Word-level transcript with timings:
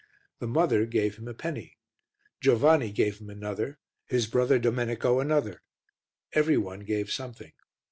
The 0.39 0.47
mother 0.47 0.87
gave 0.87 1.17
him 1.17 1.27
a 1.27 1.33
penny, 1.35 1.77
Giovanni 2.41 2.91
gave 2.91 3.19
him 3.19 3.29
another, 3.29 3.77
his 4.07 4.25
brother, 4.25 4.57
Domenico, 4.57 5.19
another 5.19 5.61
every 6.33 6.57
one 6.57 6.79
gave 6.79 7.11
something. 7.11 7.53